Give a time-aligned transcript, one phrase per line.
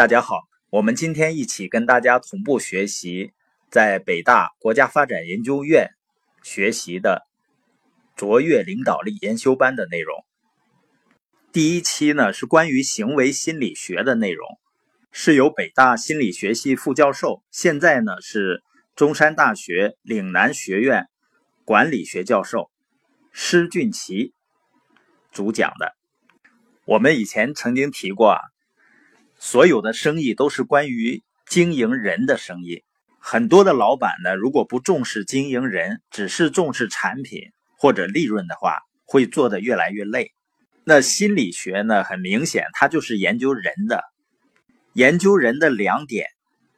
[0.00, 3.34] 大家好，我们今天一起跟大家同步学习
[3.70, 5.90] 在北大国家发展研究院
[6.42, 7.26] 学习的
[8.16, 10.24] 卓越领导力研修班的内容。
[11.52, 14.48] 第一期呢是关于行为心理学的内容，
[15.12, 18.62] 是由北大心理学系副教授，现在呢是
[18.96, 21.08] 中山大学岭南学院
[21.66, 22.70] 管理学教授
[23.32, 24.32] 施俊奇
[25.30, 25.94] 主讲的。
[26.86, 28.40] 我们以前曾经提过啊。
[29.42, 32.84] 所有的生意都是关于经营人的生意。
[33.18, 40.32] 很多的老板呢，如果不重视经营人，只是重视产品或者利润的话，会做得越来越累。
[40.84, 44.04] 那心理学呢，很明显，它就是研究人的，
[44.92, 46.26] 研究人的两点，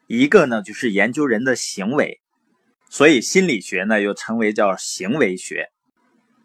[0.06, 2.20] 一个呢就是研究人的行为，
[2.88, 5.68] 所以心理学呢又称为叫行为学。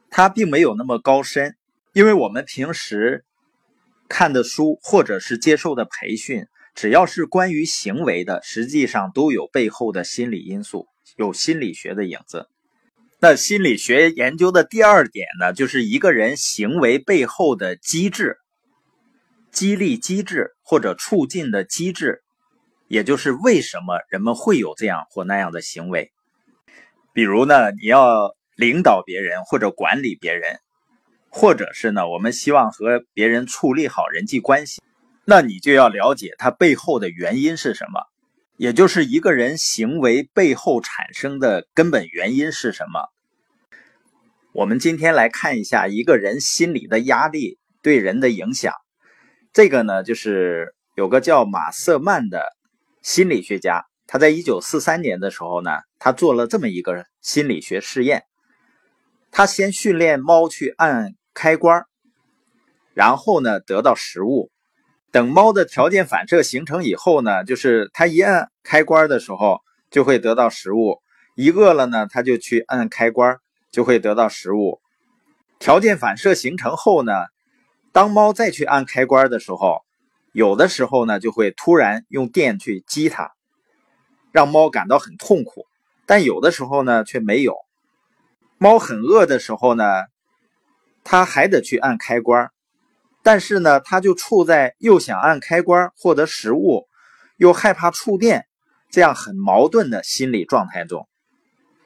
[0.10, 1.56] 它并没有那么高深，
[1.94, 3.24] 因为我们平时。
[4.10, 10.88] 看的书或者是接受的培训，只要是关于行为的，实际上都有背后的心理因素，
[11.18, 12.48] 有心理学的影子。
[13.20, 18.38] 那心理学研究的第二点呢，就是一个人行为背后的机制、
[19.52, 22.22] 激励机制或者促进的机制，
[22.88, 26.12] 也就是为什么人们会有这样或那样的行为。
[27.12, 30.60] 比如呢，你要领导别人或者管理别人。
[31.30, 34.82] 或者是呢，我们希望和别人处理好人际关系，
[35.26, 38.02] 那你就要了解他背后的原因是什么，
[38.58, 43.08] 也就是一个人行为背后产生的根本原因是什么。
[44.54, 48.74] 我们今天来看一下一个人心理的压力对人的影响。
[49.54, 52.44] 这个呢，就是有个叫马瑟曼的
[53.04, 58.24] 心理学家，他在一九四三年的时候呢，他做了这么一个心理学试验，
[59.32, 61.14] 他先训练猫去按。
[61.40, 61.86] 开关，
[62.96, 64.50] 然后呢得到食物。
[65.12, 69.62] 等猫的条件反射形成以后呢，就是它一按开关的时候
[69.92, 71.00] 就会得到食物。
[71.36, 73.38] 一饿了呢，它就去按开关，
[73.72, 74.82] 就会得到食物。
[75.60, 77.14] 条件反射形成后呢，
[77.92, 79.84] 当猫再去按开关的时候，
[80.32, 83.30] 有的时候呢就会突然用电去击它，
[84.32, 85.68] 让猫感到很痛苦。
[86.08, 87.67] 但有的时候呢却没有。
[88.58, 89.84] 猫很饿的时候呢。
[91.10, 92.50] 它还得去按开关，
[93.24, 96.86] 但是呢，它就处在又想按开关获得食物，
[97.38, 98.46] 又害怕触电
[98.92, 101.08] 这样很矛盾的心理状态中。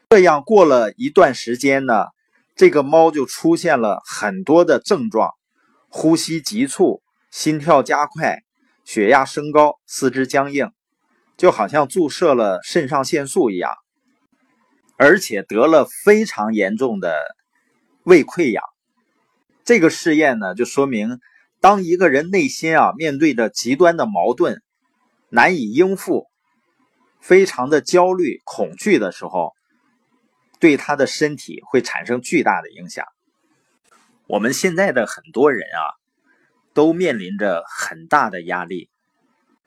[0.09, 2.05] 这样过了一段时间呢，
[2.55, 5.29] 这个猫就出现了很多的症状：
[5.87, 8.41] 呼吸急促、心跳加快、
[8.83, 10.71] 血压升高、四肢僵硬，
[11.37, 13.71] 就好像注射了肾上腺素一样，
[15.01, 17.17] 而且得了非常严重的
[18.03, 18.63] 胃溃疡。
[19.63, 21.19] 这个试验呢，就说明，
[21.59, 24.61] 当一个人内心啊面对着极端的矛盾，
[25.29, 26.27] 难以应付，
[27.19, 29.53] 非常的焦虑、恐惧的时候，
[30.59, 33.07] 对他的身体会产生巨大的影响。
[34.27, 35.81] 我们现在的很多人啊，
[36.75, 38.91] 都面临着很大的压力，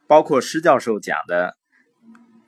[0.06, 1.56] 包括施教授讲的，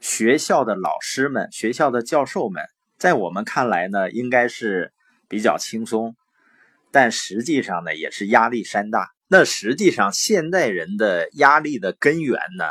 [0.00, 2.62] 学校的老师们、学校的教授们，
[2.98, 4.92] 在我们看来呢，应该是
[5.28, 6.16] 比较轻松。
[6.90, 9.10] 但实际上呢，也是压力山大。
[9.28, 12.64] 那实际上，现代人的压力的根源呢，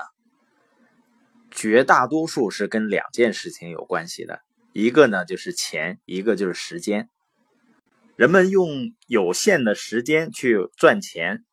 [1.52, 4.40] 绝大多数是跟两件事情有关系的。
[4.74, 7.10] 一个呢就是钱，一个就是时间。
[8.16, 11.44] 人们用有限的时间去赚钱，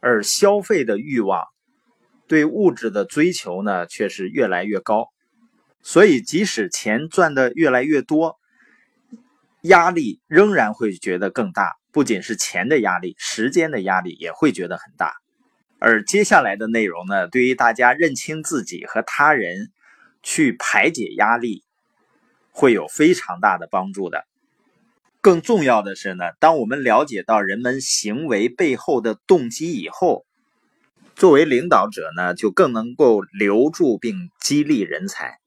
[0.00, 1.44] 而消费的欲望、
[2.26, 5.11] 对物质的追求呢，却是越来越高。
[5.82, 8.38] 所以，即使钱赚的越来越多，
[9.62, 15.14] 压力仍然会觉得更大，不仅是钱的压力，时间的压力也会觉得很大。
[15.80, 19.72] 而接下来的内容呢，对于大家认清自己和他人，
[20.22, 21.64] 去排解压力，
[22.52, 24.24] 会有非常大的帮助的。
[25.20, 30.24] 更重要的是呢，当我们了解到人们行为背后的动机以后，
[31.16, 35.41] 作为领导者呢，就更能够留住并激励人才。